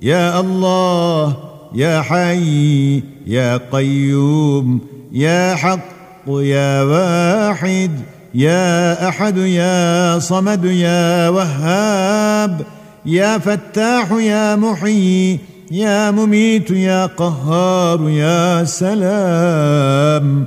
يا 0.02 0.40
الله 0.40 1.37
يا 1.74 2.02
حي 2.02 3.02
يا 3.26 3.61
قيوم 3.72 4.80
يا 5.12 5.54
حق 5.54 5.88
يا 6.28 6.82
واحد 6.82 7.90
يا 8.34 9.08
أحد 9.08 9.37
يا 9.37 10.18
صمد 10.18 10.64
يا 10.64 11.28
وهاب 11.28 12.66
يا 13.06 13.38
فتاح 13.38 14.12
يا 14.12 14.56
محيي 14.56 15.38
يا 15.70 16.11
مميت 16.11 16.70
يا 16.70 17.06
قهار 17.06 18.08
يا 18.08 18.64
سلام. 18.64 20.44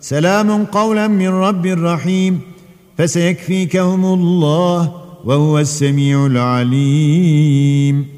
سلام 0.00 0.64
قولا 0.64 1.08
من 1.08 1.28
رب 1.28 1.66
رحيم 1.66 2.40
فسيكفيكهم 2.98 4.04
الله 4.04 4.92
وهو 5.24 5.58
السميع 5.58 6.26
العليم. 6.26 8.17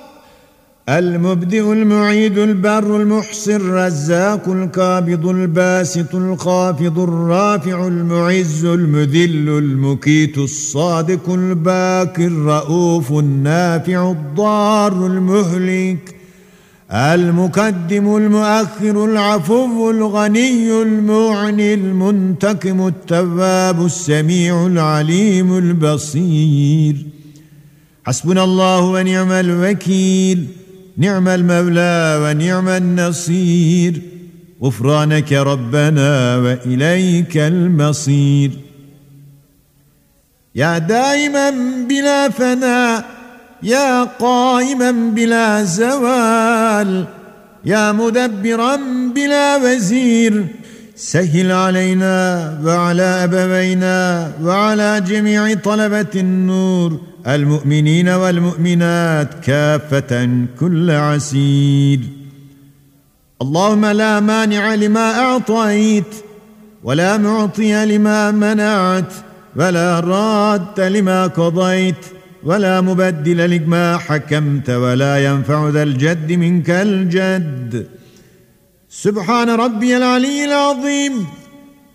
المبدئ 0.89 1.71
المعيد 1.73 2.37
البر 2.37 3.01
المحصي 3.01 3.55
الرزاق 3.55 4.49
القابض 4.49 5.27
الباسط 5.27 6.15
الخافض 6.15 6.99
الرافع 6.99 7.87
المعز 7.87 8.65
المذل 8.65 9.49
المكيت 9.49 10.37
الصادق 10.37 11.29
الباكر 11.29 12.27
الرؤوف 12.27 13.11
النافع 13.11 14.11
الضار 14.11 15.05
المهلك 15.07 16.15
المقدم 16.91 18.15
المؤخر 18.17 19.05
العفو 19.05 19.91
الغني 19.91 20.81
المعني 20.81 21.73
المنتقم 21.73 22.87
التواب 22.87 23.85
السميع 23.85 24.65
العليم 24.65 25.57
البصير 25.57 26.95
حسبنا 28.05 28.43
الله 28.43 28.79
ونعم 28.79 29.31
الوكيل 29.31 30.47
نعم 31.01 31.27
المولى 31.27 32.19
ونعم 32.23 32.67
النصير. 32.67 34.01
غفرانك 34.63 35.33
ربنا 35.33 36.37
وإليك 36.37 37.37
المصير. 37.37 38.51
يا 40.55 40.77
دائما 40.77 41.49
بلا 41.89 42.29
فناء 42.29 43.05
يا 43.63 44.03
قائما 44.03 44.91
بلا 44.91 45.63
زوال 45.63 47.05
يا 47.65 47.91
مدبرا 47.91 48.75
بلا 49.15 49.57
وزير. 49.57 50.45
سهل 50.95 51.51
علينا 51.51 52.59
وعلى 52.65 53.03
أبوينا 53.03 54.31
وعلى 54.43 55.03
جميع 55.07 55.53
طلبة 55.53 56.13
النور. 56.15 57.10
المؤمنين 57.27 58.09
والمؤمنات 58.09 59.33
كافة 59.43 60.29
كل 60.59 60.91
عسير. 60.91 61.99
اللهم 63.41 63.85
لا 63.85 64.19
مانع 64.19 64.75
لما 64.75 65.19
أعطيت 65.19 66.15
ولا 66.83 67.17
معطي 67.17 67.85
لما 67.85 68.31
منعت 68.31 69.13
ولا 69.55 69.99
راد 69.99 70.79
لما 70.79 71.27
قضيت 71.27 72.05
ولا 72.43 72.81
مبدل 72.81 73.49
لما 73.49 73.97
حكمت 73.97 74.69
ولا 74.69 75.25
ينفع 75.25 75.69
ذا 75.69 75.83
الجد 75.83 76.31
منك 76.31 76.69
الجد. 76.69 77.87
سبحان 78.89 79.49
ربي 79.49 79.97
العلي 79.97 80.45
العظيم. 80.45 81.25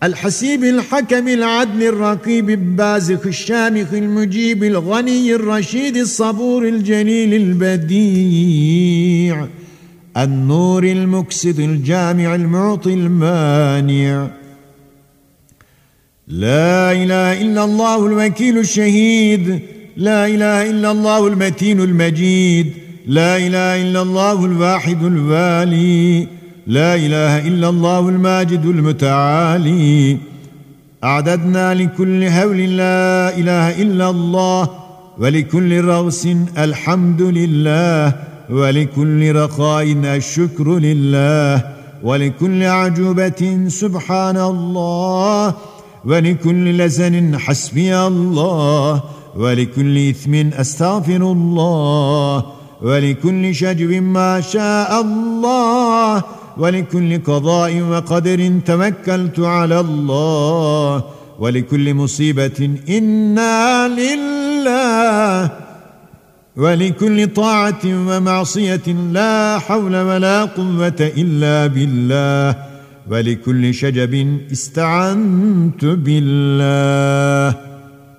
الحسيب 0.03 0.65
الحكم 0.65 1.29
العدل 1.29 1.83
الرقيب 1.83 2.51
البازخ 2.51 3.27
الشامخ 3.27 3.95
المجيب 3.95 4.65
الغني 4.65 5.35
الرشيد 5.35 5.97
الصبور 5.97 6.69
الجليل 6.69 7.35
البديع 7.35 8.67
النور 10.17 10.85
المكسد 10.85 11.61
الجامع 11.61 12.35
المعطي 12.35 12.95
المانع 12.95 14.31
لا 16.29 16.93
إله 16.93 17.43
إلا 17.43 17.65
الله 17.65 18.07
الوكيل 18.07 18.59
الشهيد 18.59 19.61
لا 19.97 20.27
إله 20.27 20.71
إلا 20.71 20.91
الله 20.91 21.27
المتين 21.27 21.81
المجيد 21.81 22.73
لا 23.07 23.37
إله 23.37 23.83
إلا 23.83 24.03
الله 24.03 24.45
الواحد 24.45 25.05
الوالي 25.05 26.29
لا 26.67 26.95
إله 26.95 27.47
إلا 27.49 27.69
الله 27.69 28.09
الماجد 28.09 28.65
المتعالي. 28.65 30.19
أعددنا 31.05 31.75
لكل 31.75 32.25
هول 32.25 32.57
لا 32.77 33.39
إله 33.39 33.83
إلا 33.83 34.11
الله 34.11 34.69
ولكل 35.19 35.85
رغس 35.85 36.29
الحمد 36.59 37.23
لله 37.23 38.15
ولكل 38.51 39.35
رخاء 39.37 39.93
الشكر 39.93 40.79
لله 40.79 41.63
ولكل 42.03 42.63
عجوبة 42.63 43.65
سبحان 43.69 44.37
الله 44.37 45.55
ولكل 46.05 46.79
لسن 46.79 47.39
حسبي 47.39 47.97
الله 47.99 49.03
ولكل 49.37 50.09
إثم 50.09 50.35
أستغفر 50.35 51.17
الله 51.17 52.45
ولكل 52.83 53.55
شجب 53.55 54.03
ما 54.03 54.41
شاء 54.41 55.01
الله 55.01 56.23
ولكل 56.59 57.23
قضاء 57.23 57.81
وقدر 57.81 58.61
توكلت 58.67 59.41
على 59.41 59.81
الله 59.81 61.05
ولكل 61.39 61.95
مصيبة 61.95 62.71
إنا 62.89 63.89
لله 63.89 65.51
ولكل 66.57 67.27
طاعة 67.27 67.81
ومعصية 67.85 68.87
لا 69.13 69.59
حول 69.59 69.97
ولا 69.97 70.45
قوة 70.45 71.01
إلا 71.01 71.67
بالله 71.67 72.57
ولكل 73.11 73.75
شجب 73.75 74.39
استعنت 74.53 75.85
بالله 75.85 77.59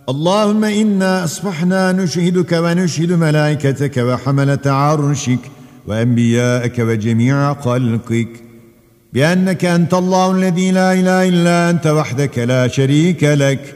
اللهم 0.09 0.63
إنا 0.63 1.23
أصبحنا 1.23 1.91
نشهدك 1.91 2.51
ونشهد 2.51 3.11
ملائكتك 3.11 3.97
وحملة 3.97 4.59
عرشك 4.65 5.39
وأنبياءك 5.87 6.79
وجميع 6.79 7.53
خلقك. 7.53 8.27
بأنك 9.13 9.65
أنت 9.65 9.93
الله 9.93 10.31
الذي 10.31 10.71
لا 10.71 10.93
إله 10.93 11.29
إلا 11.29 11.69
أنت 11.69 11.87
وحدك 11.87 12.39
لا 12.39 12.67
شريك 12.67 13.23
لك. 13.23 13.75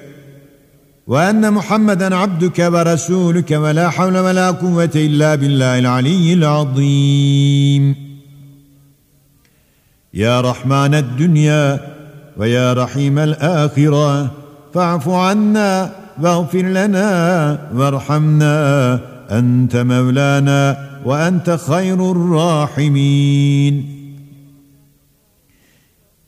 وأن 1.07 1.53
محمدا 1.53 2.15
عبدك 2.15 2.59
ورسولك 2.59 3.51
ولا 3.51 3.89
حول 3.89 4.17
ولا 4.17 4.51
قوة 4.51 4.91
إلا 4.95 5.35
بالله 5.35 5.79
العلي 5.79 6.33
العظيم. 6.33 7.95
يا 10.13 10.41
رحمن 10.41 10.95
الدنيا 10.95 11.79
ويا 12.37 12.73
رحيم 12.73 13.19
الآخرة 13.19 14.31
فاعف 14.73 15.09
عنا 15.09 15.91
واغفر 16.21 16.61
لنا 16.61 17.69
وارحمنا. 17.75 18.99
أنت 19.31 19.75
مولانا 19.75 20.90
وأنت 21.05 21.59
خير 21.67 22.11
الراحمين. 22.11 24.01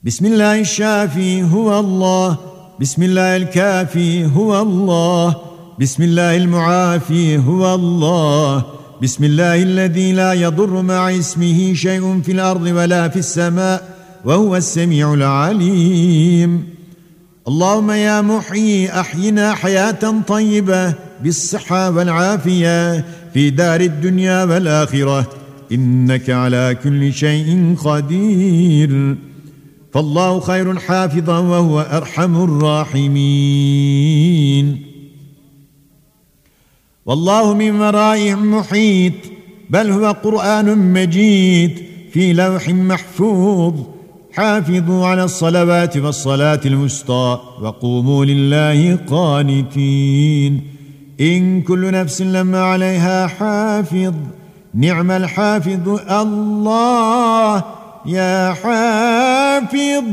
بسم 0.03 0.25
الله 0.25 0.59
الشافي 0.59 1.43
هو 1.43 1.79
الله. 1.79 2.37
بسم 2.79 3.03
الله 3.03 3.35
الكافي 3.37 4.25
هو 4.25 4.61
الله. 4.61 5.35
بسم 5.79 6.03
الله 6.03 6.37
المعافي 6.37 7.37
هو 7.37 7.75
الله. 7.75 8.65
بسم 9.01 9.23
الله 9.23 9.63
الذي 9.63 10.11
لا 10.11 10.33
يضر 10.33 10.81
مع 10.81 11.17
اسمه 11.17 11.73
شيء 11.73 12.21
في 12.21 12.31
الأرض 12.31 12.61
ولا 12.61 13.09
في 13.09 13.19
السماء 13.19 13.97
وهو 14.25 14.55
السميع 14.55 15.13
العليم. 15.13 16.73
اللهم 17.47 17.91
يا 17.91 18.21
محيي 18.21 18.99
أحينا 18.99 19.53
حياة 19.53 20.21
طيبة 20.27 20.93
بالصحة 21.23 21.89
والعافية. 21.89 23.05
في 23.33 23.49
دار 23.49 23.81
الدنيا 23.81 24.43
والآخرة. 24.43 25.29
إنك 25.71 26.29
على 26.29 26.77
كل 26.83 27.13
شيء 27.13 27.75
قدير. 27.83 29.17
فالله 29.93 30.39
خير 30.39 30.79
حافظا 30.79 31.39
وهو 31.39 31.81
أرحم 31.81 32.43
الراحمين. 32.43 34.13
والله 37.05 37.53
من 37.53 37.81
ورائهم 37.81 38.57
محيط 38.57 39.13
بل 39.69 39.91
هو 39.91 40.11
قرآن 40.11 40.93
مجيد 40.93 41.71
في 42.11 42.33
لوح 42.33 42.69
محفوظ. 42.69 43.73
حافظوا 44.33 45.07
على 45.07 45.23
الصلوات 45.23 45.97
والصلاة 45.97 46.61
الوسطى 46.65 47.39
وقوموا 47.61 48.25
لله 48.25 48.95
قانتين. 48.95 50.72
إن 51.21 51.61
كل 51.61 51.91
نفس 51.91 52.21
لما 52.21 52.61
عليها 52.61 53.27
حافظ 53.27 54.13
نعم 54.73 55.11
الحافظ 55.11 55.99
الله. 56.11 57.63
يا 58.05 58.53
حافظ 58.53 60.03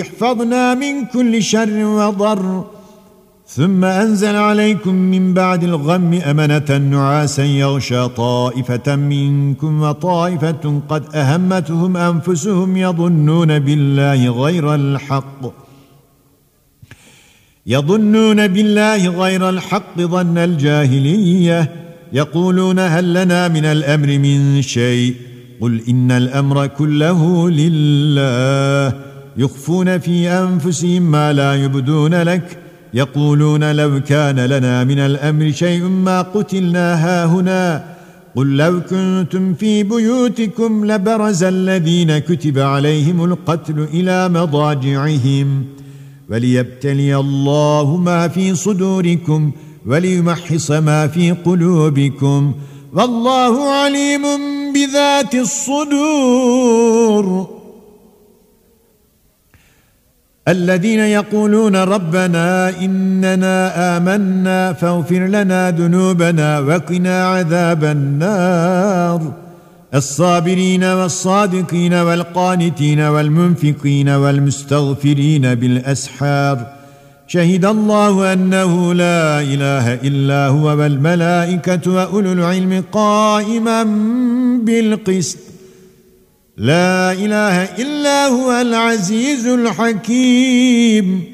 احفظنا 0.00 0.74
من 0.74 1.04
كل 1.04 1.42
شر 1.42 1.84
وضر. 1.84 2.64
ثم 3.46 3.84
أنزل 3.84 4.36
عليكم 4.36 4.94
من 4.94 5.34
بعد 5.34 5.64
الغم 5.64 6.14
أمنة 6.14 6.76
نعاسا 6.76 7.44
يغشى 7.44 8.08
طائفة 8.08 8.96
منكم 8.96 9.82
وطائفة 9.82 10.80
قد 10.88 11.14
أهمتهم 11.14 11.96
أنفسهم 11.96 12.76
يظنون 12.76 13.58
بالله 13.58 14.44
غير 14.44 14.74
الحق. 14.74 15.63
يظنون 17.66 18.46
بالله 18.46 19.08
غير 19.08 19.48
الحق 19.48 20.00
ظن 20.00 20.38
الجاهلية. 20.38 21.72
يقولون 22.12 22.78
هل 22.78 23.14
لنا 23.14 23.48
من 23.48 23.64
الأمر 23.64 24.18
من 24.18 24.62
شيء؟ 24.62 25.14
قل 25.60 25.80
إن 25.88 26.10
الأمر 26.10 26.66
كله 26.66 27.50
لله. 27.50 28.92
يخفون 29.36 29.98
في 29.98 30.28
أنفسهم 30.28 31.02
ما 31.10 31.32
لا 31.32 31.54
يبدون 31.54 32.14
لك. 32.14 32.58
يقولون 32.94 33.76
لو 33.76 34.00
كان 34.00 34.40
لنا 34.40 34.84
من 34.84 34.98
الأمر 34.98 35.50
شيء 35.50 35.82
ما 35.82 36.22
قتلنا 36.22 36.94
هاهنا. 36.94 37.84
قل 38.36 38.56
لو 38.56 38.80
كنتم 38.80 39.54
في 39.54 39.82
بيوتكم 39.82 40.84
لبرز 40.92 41.44
الذين 41.44 42.18
كتب 42.18 42.58
عليهم 42.58 43.24
القتل 43.24 43.86
إلى 43.94 44.28
مضاجعهم. 44.28 45.64
وليبتلي 46.30 47.16
الله 47.16 47.96
ما 47.96 48.28
في 48.28 48.54
صدوركم 48.54 49.52
وليمحص 49.86 50.70
ما 50.70 51.06
في 51.06 51.30
قلوبكم 51.30 52.54
والله 52.92 53.70
عليم 53.70 54.22
بذات 54.74 55.34
الصدور. 55.34 57.24
الذين 60.48 61.00
يقولون 61.00 61.76
ربنا 61.76 62.68
إننا 62.80 63.56
آمنا 63.96 64.72
فاغفر 64.72 65.26
لنا 65.26 65.70
ذنوبنا 65.70 66.60
وقنا 66.60 67.26
عذاب 67.28 67.84
النار. 67.84 69.43
الصابرين 69.94 70.84
والصادقين 70.84 71.94
والقانتين 71.94 73.00
والمنفقين 73.00 74.08
والمستغفرين 74.08 75.54
بالأسحار. 75.54 76.66
شهد 77.28 77.64
الله 77.64 78.32
أنه 78.32 78.94
لا 78.94 79.40
إله 79.40 79.94
إلا 79.94 80.46
هو 80.46 80.66
والملائكة 80.66 81.92
وأولو 81.92 82.32
العلم 82.32 82.84
قائما 82.92 83.82
بالقسط. 84.64 85.38
لا 86.56 87.12
إله 87.12 87.62
إلا 87.62 88.26
هو 88.26 88.52
العزيز 88.52 89.46
الحكيم. 89.46 91.24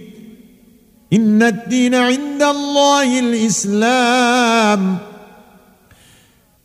إن 1.12 1.42
الدين 1.42 1.94
عند 1.94 2.42
الله 2.42 3.18
الإسلام. 3.20 5.09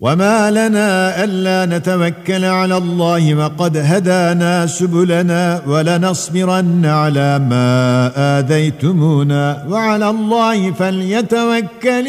وما 0.00 0.50
لنا 0.50 1.24
الا 1.24 1.78
نتوكل 1.78 2.44
على 2.44 2.76
الله 2.76 3.34
وقد 3.34 3.76
هدانا 3.76 4.66
سبلنا 4.66 5.62
ولنصبرن 5.66 6.86
على 6.86 7.38
ما 7.38 8.12
اذيتمونا 8.38 9.66
وعلى 9.70 10.10
الله 10.10 10.72
فليتوكل 10.72 12.08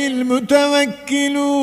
المتوكلون 1.19 1.59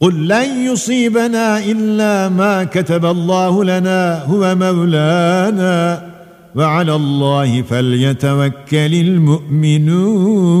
قل 0.00 0.28
لن 0.28 0.66
يصيبنا 0.72 1.58
الا 1.58 2.28
ما 2.28 2.64
كتب 2.64 3.04
الله 3.04 3.64
لنا 3.64 4.24
هو 4.24 4.54
مولانا 4.54 6.10
وعلى 6.54 6.94
الله 6.94 7.62
فليتوكل 7.62 8.94
المؤمنون 8.94 10.60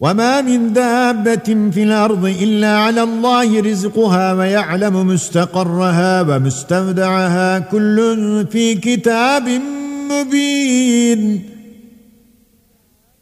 وما 0.00 0.40
من 0.40 0.72
دابه 0.72 1.70
في 1.70 1.82
الأرض 1.82 2.24
الا 2.24 2.78
على 2.78 3.02
الله 3.02 3.60
رزقها 3.60 4.32
ويعلم 4.32 5.06
مستقرها 5.06 6.22
ومستودعها 6.22 7.58
كل 7.58 8.46
في 8.50 8.74
كتاب 8.74 9.48
مبين. 10.10 11.42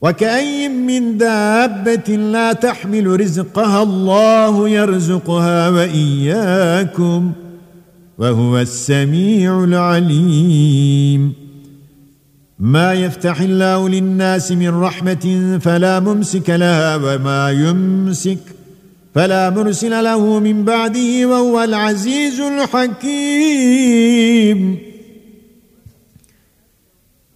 وكأي 0.02 0.68
من 0.68 1.18
دابة 1.18 2.16
لا 2.16 2.52
تحمل 2.52 3.20
رزقها 3.20 3.82
الله 3.82 4.68
يرزقها 4.68 5.68
وإياكم 5.68 7.32
وهو 8.18 8.58
السميع 8.58 9.64
العليم. 9.64 11.43
ما 12.64 12.92
يفتح 12.92 13.40
الله 13.40 13.88
للناس 13.88 14.52
من 14.52 14.80
رحمة 14.80 15.58
فلا 15.62 16.00
ممسك 16.00 16.50
لها 16.50 16.96
وما 16.96 17.50
يمسك 17.50 18.38
فلا 19.14 19.50
مرسل 19.50 20.04
له 20.04 20.38
من 20.40 20.64
بعده 20.64 21.26
وهو 21.26 21.64
العزيز 21.64 22.40
الحكيم. 22.40 23.78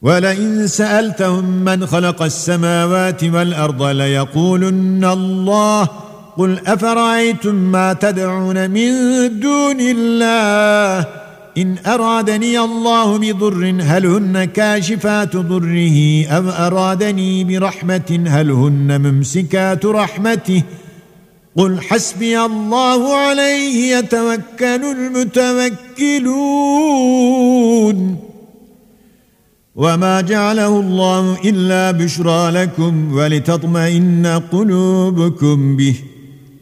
ولئن 0.02 0.66
سألتهم 0.66 1.64
من 1.64 1.86
خلق 1.86 2.22
السماوات 2.22 3.24
والأرض 3.24 3.82
ليقولن 3.82 5.04
الله 5.04 5.88
قل 6.36 6.58
أفرأيتم 6.66 7.54
ما 7.54 7.92
تدعون 7.92 8.70
من 8.70 8.90
دون 9.40 9.80
الله 9.80 11.27
إن 11.58 11.76
أرادني 11.86 12.60
الله 12.60 13.18
بضر 13.18 13.74
هل 13.80 14.06
هن 14.06 14.44
كاشفات 14.44 15.36
ضره؟ 15.36 16.26
أم 16.38 16.48
أرادني 16.48 17.44
برحمة 17.44 18.24
هل 18.26 18.50
هن 18.50 19.00
ممسكات 19.00 19.86
رحمته؟ 19.86 20.62
قل 21.56 21.80
حسبي 21.80 22.40
الله 22.40 23.16
عليه 23.16 23.96
يتوكل 23.96 24.82
المتوكلون. 24.96 26.28
وما 29.76 30.20
جعله 30.20 30.80
الله 30.80 31.38
إلا 31.44 31.90
بشرى 31.90 32.50
لكم 32.50 33.12
ولتطمئن 33.12 34.42
قلوبكم 34.52 35.76
به. 35.76 35.94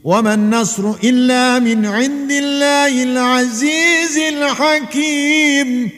وما 0.06 0.34
النصر 0.34 0.94
إلا 1.04 1.58
من 1.58 1.86
عند 1.86 2.30
الله 2.30 3.02
العزيز 3.02 4.18
الحكيم. 4.18 5.90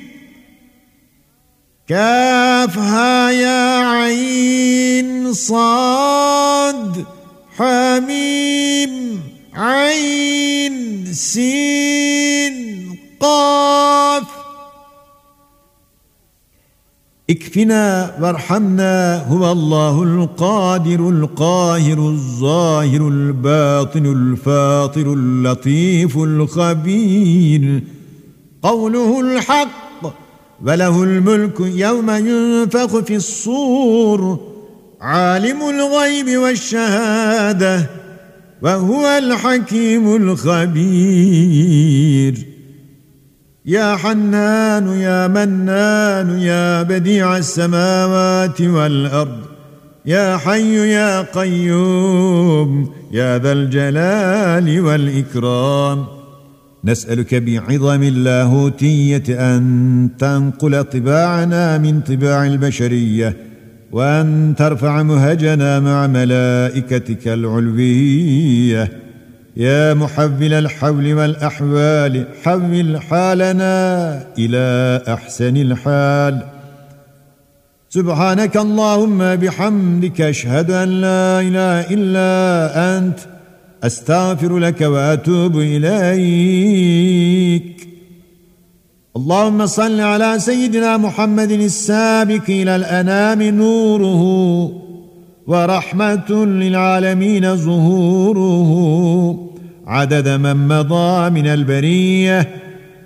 كافها 1.89 3.31
يا 3.31 3.77
عين 3.79 5.33
صاد 5.33 7.05
حميم 7.57 9.21
عين 9.55 11.05
سين 11.13 12.57
قاف. 13.21 14.48
اكفنا 17.31 18.15
وارحمنا 18.21 19.27
هو 19.29 19.53
الله 19.53 20.03
القادر 20.03 21.09
القاهر 21.09 21.99
الظاهر 21.99 23.09
الباطن 23.09 24.07
الفاطر 24.07 25.13
اللطيف 25.13 26.17
الخبير. 26.17 27.83
قوله 28.63 29.21
الحق 29.21 30.15
وله 30.65 31.03
الملك 31.03 31.61
يوم 31.61 32.11
ينفخ 32.11 32.99
في 32.99 33.17
الصور 33.17 34.41
عالم 35.01 35.63
الغيب 35.63 36.39
والشهادة 36.39 37.91
وهو 38.63 39.07
الحكيم 39.07 40.17
الخبير. 40.17 41.39
يا 43.69 43.97
حنان 43.97 44.89
يا 44.89 45.27
منان 45.27 46.41
يا 46.41 46.83
بديع 46.83 47.37
السماوات 47.37 48.61
والأرض 48.61 49.39
يا 50.07 50.37
حي 50.37 50.93
يا 50.93 51.23
قيوم 51.23 52.93
يا 53.13 53.39
ذا 53.39 53.53
الجلال 53.53 54.81
والإكرام. 54.81 56.07
نسألك 56.85 57.35
بعظم 57.35 58.03
اللاهوتية 58.03 59.25
أن 59.29 60.09
تنقل 60.19 60.85
طباعنا 60.85 61.79
من 61.79 62.01
طباع 62.01 62.47
البشرية 62.47 63.37
وأن 63.93 64.55
ترفع 64.59 65.03
مهجنا 65.03 65.81
مع 65.81 66.07
ملائكتك 66.07 67.29
العلوية. 67.29 69.08
يا 69.59 69.95
محول 69.95 70.55
الحول 70.55 71.15
والأحوال 71.15 72.27
حول 72.45 73.01
حالنا 73.03 74.23
إلى 74.39 75.03
أحسن 75.09 75.57
الحال. 75.57 76.43
سبحانك 77.89 78.57
اللهم 78.57 79.37
بحمدك 79.37 80.21
أشهد 80.21 80.71
أن 80.71 80.89
لا 80.89 81.41
إله 81.41 81.81
إلا 81.91 82.99
أنت 82.99 83.19
أستغفر 83.85 84.59
لك 84.59 84.81
وأتوب 84.81 85.57
إليك. 85.57 87.09
اللهم 89.17 89.67
صل 89.67 90.01
على 90.01 90.39
سيدنا 90.39 90.97
محمد 90.97 91.51
السابق 91.51 92.45
إلى 92.49 92.77
الأنام 92.77 93.43
نوره. 93.43 94.88
ورحمة 95.49 96.31
للعالمين 96.45 97.57
ظهوره. 97.57 98.71
عدد 99.87 100.29
من 100.29 100.69
مضى 100.69 101.31
من 101.31 101.47
البرية 101.47 102.49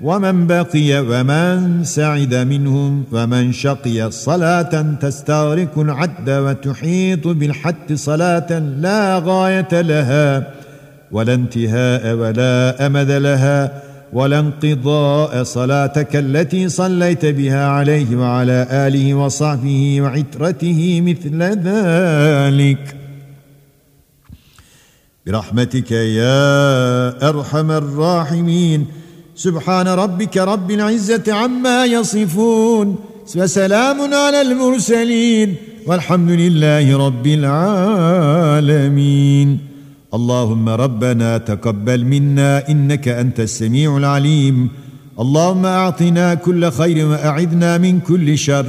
ومن 0.02 0.46
بقي 0.46 1.00
ومن 1.00 1.84
سعد 1.84 2.34
منهم 2.34 3.04
ومن 3.12 3.52
شقي 3.52 4.10
صلاة 4.10 4.94
تستغرق 5.00 5.78
العد 5.78 6.30
وتحيط 6.30 7.28
بالحد 7.28 7.92
صلاة 7.94 8.58
لا 8.58 9.22
غاية 9.24 9.80
لها 9.80 10.46
ولا 11.12 11.34
انتهاء 11.34 12.14
ولا 12.14 12.86
أمد 12.86 13.10
لها. 13.10 13.82
ولا 14.12 14.38
انقضاء 14.38 15.42
صلاتك 15.42 16.16
التي 16.16 16.68
صليت 16.68 17.26
بها 17.26 17.66
عليه 17.66 18.16
وعلى 18.16 18.66
آله 18.70 19.14
وصحبه 19.14 20.00
وعترته 20.00 21.00
مثل 21.00 21.42
ذلك. 21.42 22.96
برحمتك 25.26 25.92
يا 25.92 27.28
أرحم 27.28 27.70
الراحمين. 27.70 28.86
سبحان 29.36 29.88
ربك 29.88 30.36
رب 30.36 30.70
العزة 30.70 31.22
عما 31.28 31.84
يصفون. 31.84 32.96
وسلام 33.36 34.14
على 34.14 34.40
المرسلين. 34.40 35.56
والحمد 35.86 36.30
لله 36.30 37.06
رب 37.06 37.26
العالمين. 37.26 38.78
اللهم 40.14 40.68
ربنا 40.68 41.38
تقبل 41.38 42.04
منا 42.04 42.68
إنك 42.68 43.08
أنت 43.08 43.40
السميع 43.40 43.96
العليم. 43.96 44.68
اللهم 45.20 45.66
أعطنا 45.66 46.34
كل 46.34 46.70
خير 46.70 47.06
وأعذنا 47.06 47.78
من 47.78 48.00
كل 48.00 48.38
شر. 48.38 48.66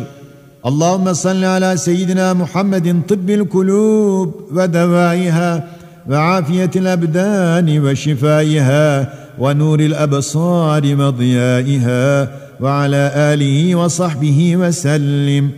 اللهم 0.65 1.13
صل 1.13 1.43
على 1.43 1.77
سيدنا 1.77 2.33
محمد 2.33 3.01
طب 3.09 3.29
القلوب 3.29 4.35
ودوائها 4.51 5.67
وعافية 6.09 6.71
الأبدان 6.75 7.79
وشفائها 7.79 9.13
ونور 9.39 9.79
الأبصار 9.79 10.95
وضيائها 10.95 12.31
وعلى 12.59 13.11
آله 13.15 13.75
وصحبه 13.75 14.57
وسلم. 14.57 15.51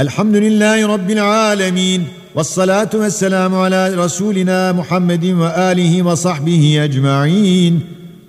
الحمد 0.00 0.36
لله 0.36 0.86
رب 0.86 1.10
العالمين. 1.10 2.04
والصلاة 2.38 2.90
والسلام 2.94 3.54
على 3.54 3.94
رسولنا 3.94 4.72
محمد 4.72 5.24
وآله 5.24 6.02
وصحبه 6.02 6.84
أجمعين. 6.84 7.80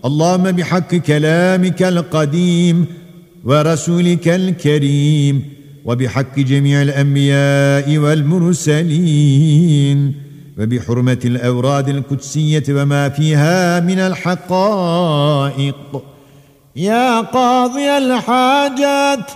اللهم 0.05 0.51
بحق 0.51 0.95
كلامك 0.95 1.83
القديم 1.83 2.85
ورسولك 3.45 4.27
الكريم 4.27 5.43
وبحق 5.85 6.39
جميع 6.39 6.81
الأنبياء 6.81 7.97
والمرسلين 7.97 9.35
وبحرمة 10.59 11.19
الأوراد 11.25 11.89
القدسية 11.89 12.63
وما 12.69 13.09
فيها 13.09 13.79
من 13.79 13.99
الحقائق. 13.99 15.75
يا 16.75 17.21
قاضي 17.21 17.97
الحاجات 17.97 19.31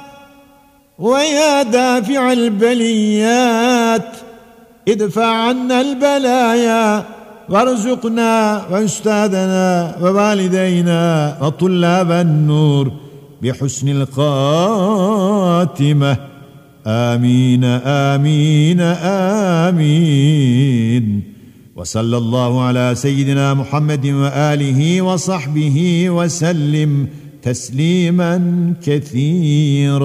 ويا 1.00 1.64
دافع 1.64 2.32
البليات 2.32 4.23
ادفع 4.88 5.26
عنا 5.26 5.82
البلايا 5.82 7.06
وارزقنا 7.50 8.62
واستاذنا 8.72 9.96
ووالدينا 10.02 11.38
وطلاب 11.42 12.12
النور 12.12 12.92
بحسن 13.42 13.90
الخاتمة. 13.90 16.18
آمين 16.88 17.64
آمين 17.86 18.82
آمين. 19.72 21.24
وصلى 21.76 22.18
الله 22.18 22.64
على 22.64 22.96
سيدنا 22.96 23.54
محمد 23.54 24.08
وآله 24.08 25.02
وصحبه 25.02 26.10
وسلم 26.10 27.08
تسليما 27.44 28.74
كثيرا. 28.86 30.04